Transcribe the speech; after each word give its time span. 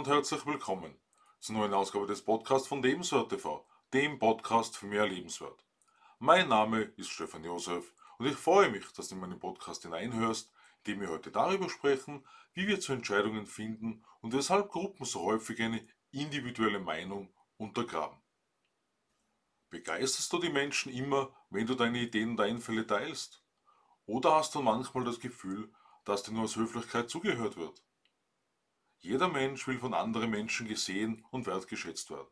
und 0.00 0.08
herzlich 0.08 0.46
willkommen 0.46 0.98
zur 1.40 1.56
neuen 1.56 1.74
Ausgabe 1.74 2.06
des 2.06 2.22
Podcasts 2.22 2.66
von 2.66 2.82
Lebenswert 2.82 3.28
TV, 3.28 3.68
dem 3.92 4.18
Podcast 4.18 4.74
für 4.74 4.86
mehr 4.86 5.06
Lebenswert. 5.06 5.66
Mein 6.18 6.48
Name 6.48 6.84
ist 6.96 7.10
Stefan 7.10 7.44
Josef 7.44 7.92
und 8.16 8.24
ich 8.24 8.34
freue 8.34 8.70
mich, 8.70 8.90
dass 8.94 9.08
du 9.08 9.16
in 9.16 9.20
meinen 9.20 9.38
Podcast 9.38 9.82
hineinhörst, 9.82 10.50
in 10.78 10.94
dem 10.94 11.00
wir 11.02 11.10
heute 11.10 11.30
darüber 11.30 11.68
sprechen, 11.68 12.26
wie 12.54 12.66
wir 12.66 12.80
zu 12.80 12.94
Entscheidungen 12.94 13.44
finden 13.44 14.02
und 14.22 14.32
weshalb 14.32 14.70
Gruppen 14.70 15.04
so 15.04 15.20
häufig 15.20 15.60
eine 15.60 15.86
individuelle 16.12 16.80
Meinung 16.80 17.28
untergraben. 17.58 18.16
Begeisterst 19.68 20.32
du 20.32 20.38
die 20.38 20.48
Menschen 20.48 20.90
immer, 20.90 21.28
wenn 21.50 21.66
du 21.66 21.74
deine 21.74 21.98
Ideen 21.98 22.30
und 22.30 22.40
Einfälle 22.40 22.86
teilst? 22.86 23.44
Oder 24.06 24.36
hast 24.36 24.54
du 24.54 24.62
manchmal 24.62 25.04
das 25.04 25.20
Gefühl, 25.20 25.70
dass 26.06 26.22
dir 26.22 26.32
nur 26.32 26.44
aus 26.44 26.56
Höflichkeit 26.56 27.10
zugehört 27.10 27.58
wird? 27.58 27.82
Jeder 29.02 29.28
Mensch 29.28 29.66
will 29.66 29.78
von 29.78 29.94
anderen 29.94 30.30
Menschen 30.30 30.68
gesehen 30.68 31.24
und 31.30 31.46
wertgeschätzt 31.46 32.10
werden. 32.10 32.28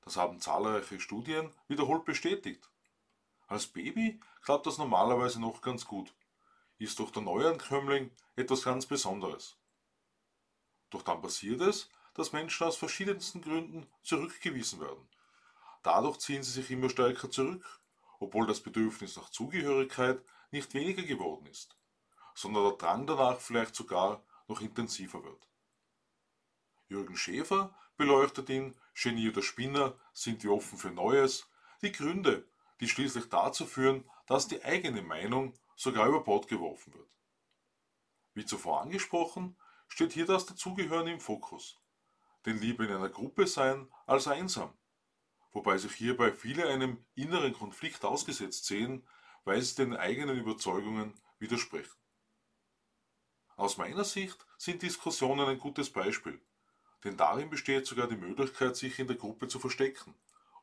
Das 0.00 0.16
haben 0.16 0.40
zahlreiche 0.40 0.98
Studien 0.98 1.52
wiederholt 1.68 2.06
bestätigt. 2.06 2.70
Als 3.48 3.66
Baby 3.66 4.18
klappt 4.42 4.66
das 4.66 4.78
normalerweise 4.78 5.40
noch 5.40 5.60
ganz 5.60 5.84
gut, 5.84 6.14
ist 6.78 6.98
doch 7.00 7.10
der 7.10 7.20
Neuankömmling 7.20 8.10
etwas 8.34 8.62
ganz 8.62 8.86
Besonderes. 8.86 9.58
Doch 10.88 11.02
dann 11.02 11.20
passiert 11.20 11.60
es, 11.60 11.90
dass 12.14 12.32
Menschen 12.32 12.66
aus 12.66 12.76
verschiedensten 12.76 13.42
Gründen 13.42 13.86
zurückgewiesen 14.02 14.80
werden. 14.80 15.06
Dadurch 15.82 16.18
ziehen 16.18 16.42
sie 16.42 16.52
sich 16.52 16.70
immer 16.70 16.88
stärker 16.88 17.30
zurück, 17.30 17.80
obwohl 18.20 18.46
das 18.46 18.60
Bedürfnis 18.60 19.16
nach 19.16 19.28
Zugehörigkeit 19.28 20.22
nicht 20.50 20.72
weniger 20.72 21.02
geworden 21.02 21.44
ist, 21.46 21.76
sondern 22.34 22.64
der 22.64 22.78
Drang 22.78 23.06
danach 23.06 23.38
vielleicht 23.38 23.74
sogar 23.74 24.24
noch 24.48 24.62
intensiver 24.62 25.22
wird. 25.22 25.49
Jürgen 26.90 27.16
Schäfer 27.16 27.74
beleuchtet 27.96 28.50
ihn, 28.50 28.74
Genie 28.94 29.30
oder 29.30 29.42
Spinner, 29.42 29.96
sind 30.12 30.42
wir 30.42 30.52
offen 30.52 30.76
für 30.76 30.90
Neues, 30.90 31.48
die 31.82 31.92
Gründe, 31.92 32.48
die 32.80 32.88
schließlich 32.88 33.28
dazu 33.28 33.64
führen, 33.64 34.10
dass 34.26 34.48
die 34.48 34.62
eigene 34.64 35.00
Meinung 35.00 35.54
sogar 35.76 36.08
über 36.08 36.24
Bord 36.24 36.48
geworfen 36.48 36.92
wird. 36.92 37.08
Wie 38.34 38.44
zuvor 38.44 38.82
angesprochen, 38.82 39.56
steht 39.86 40.12
hier 40.12 40.26
das 40.26 40.46
Dazugehören 40.46 41.06
im 41.06 41.20
Fokus. 41.20 41.78
Denn 42.44 42.58
lieber 42.58 42.84
in 42.84 42.92
einer 42.92 43.08
Gruppe 43.08 43.46
sein 43.46 43.88
als 44.06 44.26
einsam. 44.26 44.76
Wobei 45.52 45.78
sich 45.78 45.92
hierbei 45.92 46.32
viele 46.32 46.68
einem 46.68 47.04
inneren 47.14 47.52
Konflikt 47.52 48.04
ausgesetzt 48.04 48.64
sehen, 48.66 49.06
weil 49.44 49.62
sie 49.62 49.76
den 49.76 49.96
eigenen 49.96 50.38
Überzeugungen 50.38 51.20
widersprechen. 51.38 51.98
Aus 53.56 53.76
meiner 53.76 54.04
Sicht 54.04 54.46
sind 54.56 54.82
Diskussionen 54.82 55.48
ein 55.48 55.58
gutes 55.58 55.90
Beispiel, 55.90 56.40
denn 57.04 57.16
darin 57.16 57.50
besteht 57.50 57.86
sogar 57.86 58.08
die 58.08 58.16
Möglichkeit, 58.16 58.76
sich 58.76 58.98
in 58.98 59.06
der 59.06 59.16
Gruppe 59.16 59.48
zu 59.48 59.58
verstecken, 59.58 60.14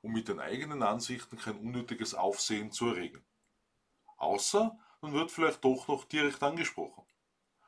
um 0.01 0.13
mit 0.13 0.27
den 0.27 0.39
eigenen 0.39 0.83
Ansichten 0.83 1.37
kein 1.37 1.57
unnötiges 1.57 2.13
Aufsehen 2.13 2.71
zu 2.71 2.87
erregen. 2.87 3.23
Außer 4.17 4.77
man 5.01 5.13
wird 5.13 5.31
vielleicht 5.31 5.63
doch 5.63 5.87
noch 5.87 6.05
direkt 6.05 6.41
angesprochen. 6.43 7.05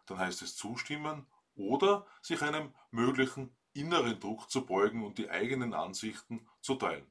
Dann 0.06 0.18
heißt 0.18 0.42
es 0.42 0.56
zustimmen 0.56 1.28
oder 1.56 2.08
sich 2.22 2.42
einem 2.42 2.74
möglichen 2.92 3.56
inneren 3.74 4.20
Druck 4.20 4.50
zu 4.50 4.66
beugen 4.66 5.06
und 5.06 5.18
die 5.18 5.30
eigenen 5.30 5.74
Ansichten 5.74 6.48
zu 6.62 6.76
teilen. 6.76 7.10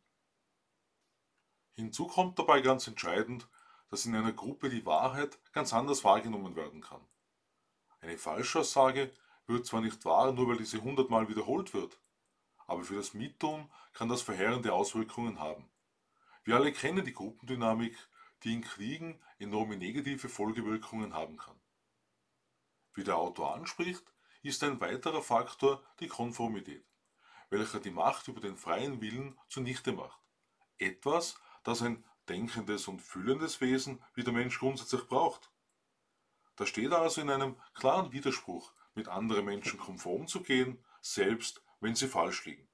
Hinzu 1.75 2.09
kommt 2.09 2.39
dabei 2.39 2.61
ganz 2.61 2.89
entscheidend, 2.89 3.49
dass 3.89 4.05
in 4.05 4.15
einer 4.15 4.33
Gruppe 4.33 4.69
die 4.69 4.85
Wahrheit 4.85 5.39
ganz 5.53 5.73
anders 5.73 6.03
wahrgenommen 6.03 6.57
werden 6.57 6.81
kann. 6.81 7.01
Eine 8.01 8.19
Falschaussage 8.19 9.13
wird 9.49 9.67
zwar 9.67 9.81
nicht 9.81 10.05
wahr, 10.05 10.33
nur 10.33 10.49
weil 10.49 10.59
diese 10.59 10.83
hundertmal 10.83 11.29
wiederholt 11.29 11.75
wird, 11.75 11.99
aber 12.67 12.85
für 12.85 12.97
das 12.97 13.15
Mittun 13.15 13.71
kann 13.93 14.09
das 14.09 14.23
verheerende 14.23 14.73
Auswirkungen 14.73 15.41
haben. 15.41 15.69
Wir 16.45 16.57
alle 16.57 16.73
kennen 16.73 17.05
die 17.05 17.15
Gruppendynamik, 17.15 17.97
die 18.45 18.55
in 18.55 18.63
Kriegen 18.63 19.21
enorme 19.39 19.77
negative 19.77 20.29
Folgewirkungen 20.29 21.15
haben 21.15 21.37
kann. 21.37 21.59
Wie 22.95 23.05
der 23.05 23.17
Autor 23.17 23.55
anspricht, 23.55 24.05
ist 24.43 24.63
ein 24.63 24.81
weiterer 24.81 25.23
Faktor 25.23 25.83
die 26.01 26.09
Konformität, 26.09 26.85
welcher 27.51 27.81
die 27.81 27.91
Macht 27.91 28.29
über 28.29 28.41
den 28.41 28.57
freien 28.57 29.01
Willen 29.01 29.39
zunichte 29.49 29.93
macht. 29.93 30.21
Etwas, 30.79 31.41
das 31.65 31.83
ein 31.83 32.05
denkendes 32.29 32.87
und 32.87 33.01
fühlendes 33.01 33.61
Wesen 33.61 34.03
wie 34.15 34.25
der 34.25 34.33
Mensch 34.33 34.59
grundsätzlich 34.59 35.07
braucht. 35.07 35.51
Das 36.57 36.69
steht 36.69 36.93
also 36.93 37.21
in 37.21 37.31
einem 37.31 37.57
klaren 37.75 38.13
Widerspruch, 38.13 38.73
mit 38.99 39.09
anderen 39.09 39.45
Menschen 39.45 39.79
konform 39.79 40.27
zu 40.27 40.43
gehen, 40.43 40.85
selbst 41.01 41.63
wenn 41.81 41.95
sie 41.95 42.09
falsch 42.09 42.45
liegen. 42.45 42.69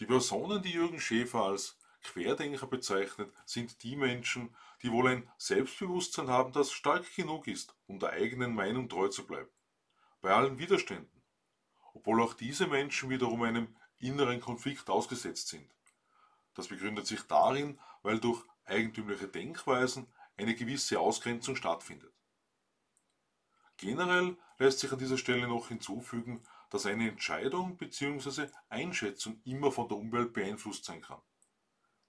Die 0.00 0.06
Personen, 0.06 0.60
die 0.62 0.72
Jürgen 0.72 1.00
Schäfer 1.00 1.44
als 1.44 1.78
Querdenker 2.02 2.66
bezeichnet, 2.66 3.32
sind 3.44 3.82
die 3.84 3.94
Menschen, 3.96 4.54
die 4.82 4.90
wohl 4.90 5.08
ein 5.08 5.30
Selbstbewusstsein 5.38 6.28
haben, 6.28 6.52
das 6.52 6.72
stark 6.72 7.14
genug 7.14 7.46
ist, 7.46 7.74
um 7.86 8.00
der 8.00 8.10
eigenen 8.10 8.54
Meinung 8.54 8.88
treu 8.88 9.08
zu 9.08 9.26
bleiben. 9.26 9.50
Bei 10.20 10.34
allen 10.34 10.58
Widerständen. 10.58 11.22
Obwohl 11.94 12.20
auch 12.20 12.34
diese 12.34 12.66
Menschen 12.66 13.10
wiederum 13.10 13.42
einem 13.42 13.76
inneren 13.98 14.40
Konflikt 14.40 14.90
ausgesetzt 14.90 15.48
sind. 15.48 15.68
Das 16.54 16.68
begründet 16.68 17.06
sich 17.06 17.22
darin, 17.22 17.78
weil 18.02 18.18
durch 18.18 18.44
eigentümliche 18.64 19.28
Denkweisen 19.28 20.08
eine 20.36 20.54
gewisse 20.54 20.98
Ausgrenzung 20.98 21.54
stattfindet. 21.56 22.12
Generell 23.78 24.36
lässt 24.58 24.80
sich 24.80 24.92
an 24.92 24.98
dieser 24.98 25.16
Stelle 25.16 25.46
noch 25.46 25.68
hinzufügen, 25.68 26.42
dass 26.68 26.84
eine 26.84 27.08
Entscheidung 27.08 27.76
bzw. 27.76 28.48
Einschätzung 28.68 29.40
immer 29.44 29.72
von 29.72 29.88
der 29.88 29.96
Umwelt 29.96 30.32
beeinflusst 30.32 30.84
sein 30.84 31.00
kann. 31.00 31.22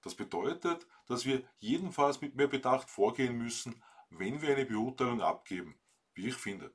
Das 0.02 0.16
bedeutet, 0.16 0.88
dass 1.06 1.25
wir 1.25 1.44
jedenfalls 1.59 2.22
mit 2.22 2.35
mehr 2.35 2.47
Bedacht 2.47 2.90
vorgehen 2.90 3.38
müssen, 3.38 3.84
wenn 4.09 4.41
wir 4.41 4.56
eine 4.56 4.66
Beurteilung 4.66 5.22
abgeben, 5.22 5.80
wie 6.16 6.30
ich 6.30 6.35
finde. 6.35 6.74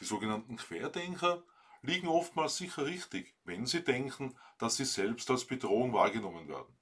Die 0.00 0.04
sogenannten 0.04 0.56
Querdenker 0.56 1.42
liegen 1.80 2.08
oftmals 2.08 2.58
sicher 2.58 2.84
richtig, 2.84 3.34
wenn 3.44 3.64
sie 3.64 3.82
denken, 3.82 4.36
dass 4.58 4.76
sie 4.76 4.84
selbst 4.84 5.30
als 5.30 5.46
Bedrohung 5.46 5.94
wahrgenommen 5.94 6.48
werden. 6.48 6.76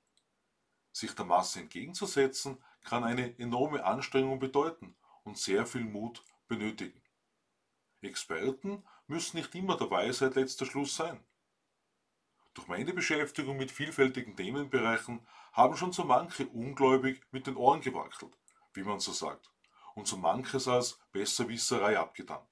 Sich 0.91 1.15
der 1.15 1.25
Masse 1.25 1.61
entgegenzusetzen, 1.61 2.63
kann 2.83 3.05
eine 3.05 3.39
enorme 3.39 3.85
Anstrengung 3.85 4.41
bedeuten 4.41 4.97
und 5.23 5.39
sehr 5.39 5.67
viel 5.67 5.85
Mut 5.85 6.25
benötigen. 6.49 7.01
Experten 8.03 8.85
müssen 9.07 9.37
nicht 9.39 9.55
immer 9.55 9.77
der 9.77 9.91
Weisheit 9.91 10.35
letzter 10.35 10.67
Schluss 10.67 10.97
sein. 10.97 11.25
Durch 12.55 12.69
meine 12.69 12.93
Beschäftigung 12.93 13.57
mit 13.57 13.73
vielfältigen 13.73 14.37
Themenbereichen 14.37 15.27
haben 15.53 15.77
schon 15.77 15.93
so 15.93 16.05
manche 16.05 16.47
ungläubig 16.47 17.23
mit 17.33 17.47
den 17.47 17.57
Ohren 17.57 17.81
gewackelt, 17.81 18.37
wie 18.75 18.85
man 18.85 19.01
so 19.01 19.13
sagt, 19.13 19.51
und 19.95 20.07
so 20.07 20.17
manches 20.17 20.69
als 20.69 21.01
Besserwisserei 21.13 21.99
abgetan. 21.99 22.47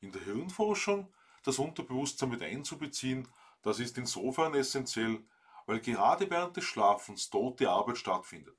In 0.00 0.12
der 0.12 0.22
Hirnforschung 0.22 1.12
das 1.42 1.58
Unterbewusstsein 1.58 2.30
mit 2.30 2.42
einzubeziehen, 2.42 3.28
das 3.62 3.78
ist 3.78 3.98
insofern 3.98 4.54
essentiell, 4.54 5.22
weil 5.66 5.80
gerade 5.80 6.28
während 6.30 6.56
des 6.56 6.64
Schlafens 6.64 7.30
tote 7.30 7.70
Arbeit 7.70 7.98
stattfindet. 7.98 8.56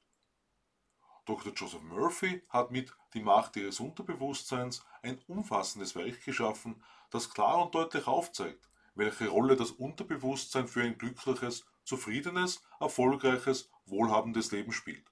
Dr. 1.25 1.53
Joseph 1.53 1.83
Murphy 1.83 2.41
hat 2.49 2.71
mit 2.71 2.93
Die 3.13 3.21
Macht 3.21 3.55
ihres 3.55 3.79
Unterbewusstseins 3.79 4.83
ein 5.03 5.19
umfassendes 5.27 5.95
Werk 5.95 6.23
geschaffen, 6.23 6.83
das 7.11 7.29
klar 7.29 7.63
und 7.63 7.75
deutlich 7.75 8.07
aufzeigt, 8.07 8.69
welche 8.95 9.27
Rolle 9.27 9.55
das 9.55 9.71
Unterbewusstsein 9.71 10.67
für 10.67 10.81
ein 10.81 10.97
glückliches, 10.97 11.65
zufriedenes, 11.83 12.63
erfolgreiches, 12.79 13.69
wohlhabendes 13.85 14.51
Leben 14.51 14.72
spielt. 14.72 15.11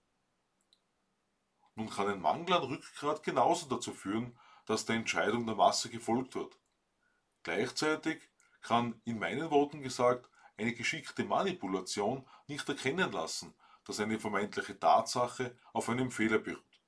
Nun 1.76 1.90
kann 1.90 2.08
ein 2.08 2.22
Mangel 2.22 2.54
an 2.54 2.64
Rückgrat 2.64 3.24
genauso 3.24 3.68
dazu 3.68 3.94
führen, 3.94 4.38
dass 4.66 4.86
der 4.86 4.96
Entscheidung 4.96 5.46
der 5.46 5.56
Masse 5.56 5.90
gefolgt 5.90 6.36
wird. 6.36 6.60
Gleichzeitig 7.44 8.20
kann 8.62 9.02
in 9.06 9.20
meinen 9.20 9.50
Worten 9.50 9.82
gesagt 9.82 10.30
eine 10.58 10.74
geschickte 10.74 11.24
Manipulation 11.24 12.28
nicht 12.48 12.68
erkennen 12.68 13.12
lassen, 13.12 13.54
dass 13.90 14.00
eine 14.00 14.20
vermeintliche 14.20 14.78
Tatsache 14.78 15.58
auf 15.74 15.90
einem 15.90 16.12
Fehler 16.12 16.38
beruht. 16.38 16.80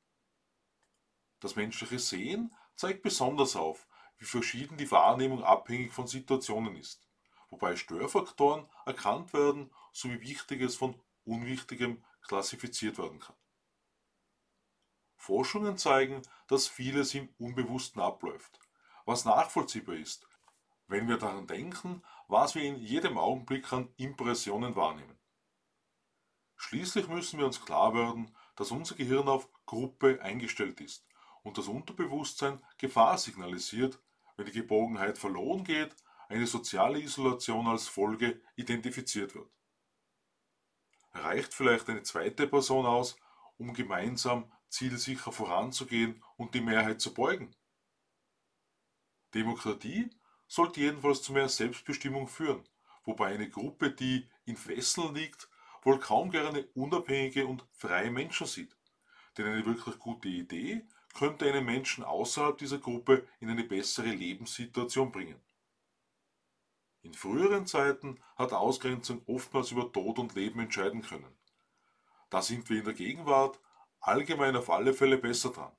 Das 1.39 1.55
menschliche 1.55 1.97
Sehen 1.97 2.53
zeigt 2.75 3.01
besonders 3.01 3.55
auf, 3.55 3.87
wie 4.19 4.25
verschieden 4.25 4.77
die 4.77 4.91
Wahrnehmung 4.91 5.43
abhängig 5.43 5.93
von 5.93 6.05
Situationen 6.05 6.75
ist, 6.75 7.09
wobei 7.49 7.75
Störfaktoren 7.75 8.69
erkannt 8.85 9.33
werden 9.33 9.71
sowie 9.91 10.21
Wichtiges 10.21 10.75
von 10.75 10.93
Unwichtigem 11.23 12.03
klassifiziert 12.21 12.99
werden 12.99 13.19
kann. 13.19 13.35
Forschungen 15.17 15.79
zeigen, 15.79 16.21
dass 16.45 16.67
vieles 16.67 17.15
im 17.15 17.29
Unbewussten 17.39 17.99
abläuft, 17.99 18.59
was 19.05 19.25
nachvollziehbar 19.25 19.95
ist, 19.95 20.27
wenn 20.85 21.07
wir 21.07 21.17
daran 21.17 21.47
denken, 21.47 22.03
was 22.27 22.53
wir 22.53 22.61
in 22.61 22.75
jedem 22.75 23.17
Augenblick 23.17 23.73
an 23.73 23.91
Impressionen 23.97 24.75
wahrnehmen. 24.75 25.20
Schließlich 26.61 27.07
müssen 27.07 27.39
wir 27.39 27.47
uns 27.47 27.65
klar 27.65 27.95
werden, 27.95 28.37
dass 28.55 28.69
unser 28.69 28.93
Gehirn 28.93 29.27
auf 29.27 29.49
Gruppe 29.65 30.21
eingestellt 30.21 30.79
ist 30.79 31.03
und 31.41 31.57
das 31.57 31.67
Unterbewusstsein 31.67 32.61
Gefahr 32.77 33.17
signalisiert, 33.17 33.99
wenn 34.37 34.45
die 34.45 34.51
Geborgenheit 34.51 35.17
verloren 35.17 35.63
geht, 35.63 35.95
eine 36.29 36.45
soziale 36.45 37.01
Isolation 37.01 37.67
als 37.67 37.87
Folge 37.87 38.39
identifiziert 38.55 39.33
wird. 39.33 39.49
Reicht 41.13 41.55
vielleicht 41.55 41.89
eine 41.89 42.03
zweite 42.03 42.47
Person 42.47 42.85
aus, 42.85 43.17
um 43.57 43.73
gemeinsam 43.73 44.49
zielsicher 44.69 45.31
voranzugehen 45.31 46.23
und 46.37 46.53
die 46.53 46.61
Mehrheit 46.61 47.01
zu 47.01 47.11
beugen? 47.11 47.55
Demokratie 49.33 50.11
sollte 50.47 50.81
jedenfalls 50.81 51.23
zu 51.23 51.33
mehr 51.33 51.49
Selbstbestimmung 51.49 52.27
führen, 52.27 52.63
wobei 53.03 53.33
eine 53.33 53.49
Gruppe, 53.49 53.91
die 53.91 54.29
in 54.45 54.55
Fesseln 54.55 55.15
liegt, 55.15 55.49
wohl 55.81 55.99
kaum 55.99 56.31
gerne 56.31 56.67
unabhängige 56.75 57.45
und 57.47 57.65
freie 57.71 58.11
Menschen 58.11 58.47
sieht. 58.47 58.75
Denn 59.37 59.45
eine 59.45 59.65
wirklich 59.65 59.97
gute 59.99 60.27
Idee 60.29 60.85
könnte 61.13 61.47
einen 61.47 61.65
Menschen 61.65 62.03
außerhalb 62.03 62.57
dieser 62.57 62.77
Gruppe 62.77 63.27
in 63.39 63.49
eine 63.49 63.63
bessere 63.63 64.09
Lebenssituation 64.09 65.11
bringen. 65.11 65.41
In 67.03 67.13
früheren 67.13 67.65
Zeiten 67.65 68.19
hat 68.35 68.53
Ausgrenzung 68.53 69.23
oftmals 69.25 69.71
über 69.71 69.91
Tod 69.91 70.19
und 70.19 70.35
Leben 70.35 70.59
entscheiden 70.59 71.01
können. 71.01 71.35
Da 72.29 72.41
sind 72.41 72.69
wir 72.69 72.79
in 72.79 72.85
der 72.85 72.93
Gegenwart 72.93 73.59
allgemein 73.99 74.55
auf 74.55 74.69
alle 74.69 74.93
Fälle 74.93 75.17
besser 75.17 75.49
dran. 75.49 75.71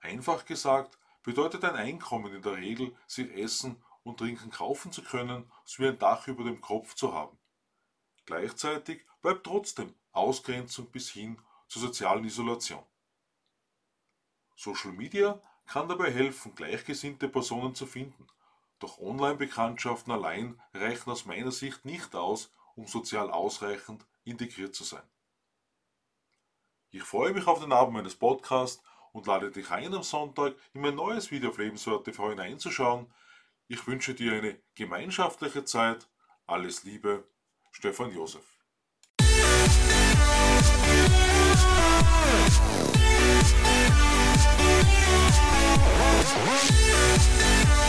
Einfach 0.00 0.44
gesagt 0.44 0.98
bedeutet 1.22 1.64
ein 1.64 1.76
Einkommen 1.76 2.34
in 2.34 2.42
der 2.42 2.56
Regel, 2.56 2.94
sich 3.06 3.32
Essen 3.32 3.82
und 4.02 4.18
Trinken 4.18 4.50
kaufen 4.50 4.90
zu 4.90 5.02
können, 5.02 5.50
sowie 5.64 5.88
ein 5.88 5.98
Dach 5.98 6.26
über 6.26 6.42
dem 6.42 6.60
Kopf 6.60 6.94
zu 6.94 7.14
haben. 7.14 7.38
Gleichzeitig 8.26 9.04
bleibt 9.20 9.44
trotzdem 9.44 9.94
Ausgrenzung 10.12 10.90
bis 10.90 11.10
hin 11.10 11.40
zur 11.68 11.82
sozialen 11.82 12.24
Isolation. 12.24 12.84
Social 14.56 14.92
Media 14.92 15.40
kann 15.66 15.88
dabei 15.88 16.10
helfen, 16.12 16.54
gleichgesinnte 16.54 17.28
Personen 17.28 17.74
zu 17.74 17.86
finden 17.86 18.26
doch 18.82 18.98
Online-Bekanntschaften 18.98 20.12
allein 20.12 20.60
reichen 20.74 21.10
aus 21.10 21.24
meiner 21.24 21.52
Sicht 21.52 21.84
nicht 21.84 22.14
aus, 22.14 22.52
um 22.74 22.86
sozial 22.86 23.30
ausreichend 23.30 24.04
integriert 24.24 24.74
zu 24.74 24.84
sein. 24.84 25.02
Ich 26.90 27.02
freue 27.04 27.32
mich 27.32 27.46
auf 27.46 27.60
den 27.60 27.72
Abend 27.72 27.94
meines 27.94 28.16
Podcasts 28.16 28.82
und 29.12 29.26
lade 29.26 29.50
dich 29.50 29.70
ein, 29.70 29.94
am 29.94 30.02
Sonntag 30.02 30.56
in 30.72 30.80
mein 30.80 30.96
neues 30.96 31.30
Video 31.30 31.50
auf 31.50 31.58
Lebenswert 31.58 32.04
TV 32.04 32.30
hineinzuschauen. 32.30 33.12
Ich 33.68 33.86
wünsche 33.86 34.14
dir 34.14 34.34
eine 34.34 34.60
gemeinschaftliche 34.74 35.64
Zeit. 35.64 36.08
Alles 36.46 36.84
Liebe, 36.84 37.24
Stefan 37.72 38.12
Josef. 38.12 38.42
Musik 46.46 47.81